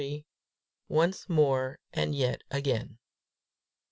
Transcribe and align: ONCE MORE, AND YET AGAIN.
ONCE 0.87 1.29
MORE, 1.29 1.77
AND 1.93 2.15
YET 2.15 2.41
AGAIN. 2.49 2.97